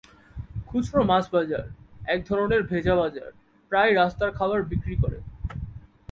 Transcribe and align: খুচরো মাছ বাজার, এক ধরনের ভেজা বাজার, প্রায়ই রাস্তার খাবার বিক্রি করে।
খুচরো 0.67 1.01
মাছ 1.03 1.25
বাজার, 1.33 1.65
এক 2.05 2.19
ধরনের 2.29 2.61
ভেজা 2.63 2.93
বাজার, 2.95 3.31
প্রায়ই 3.71 3.93
রাস্তার 3.93 4.31
খাবার 4.31 4.59
বিক্রি 4.63 4.95
করে। 4.95 5.17